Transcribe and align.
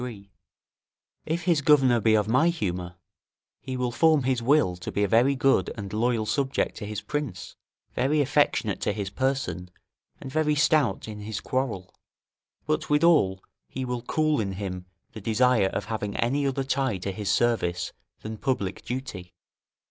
3.] 0.01 0.31
If 1.27 1.43
his 1.43 1.61
governor 1.61 1.99
be 2.01 2.15
of 2.15 2.27
my 2.27 2.49
humour, 2.49 2.95
he 3.59 3.77
will 3.77 3.91
form 3.91 4.23
his 4.23 4.41
will 4.41 4.75
to 4.77 4.91
be 4.91 5.03
a 5.03 5.07
very 5.07 5.35
good 5.35 5.69
and 5.77 5.93
loyal 5.93 6.25
subject 6.25 6.75
to 6.77 6.87
his 6.87 7.01
prince, 7.03 7.55
very 7.93 8.19
affectionate 8.19 8.81
to 8.81 8.93
his 8.93 9.11
person, 9.11 9.69
and 10.19 10.31
very 10.31 10.55
stout 10.55 11.07
in 11.07 11.19
his 11.19 11.39
quarrel; 11.39 11.93
but 12.65 12.89
withal 12.89 13.43
he 13.67 13.85
will 13.85 14.01
cool 14.01 14.39
in 14.41 14.53
him 14.53 14.87
the 15.11 15.21
desire 15.21 15.67
of 15.69 15.85
having 15.85 16.15
any 16.15 16.47
other 16.47 16.63
tie 16.63 16.97
to 16.97 17.11
his 17.11 17.29
service 17.29 17.93
than 18.23 18.37
public 18.39 18.83
duty. 18.83 19.35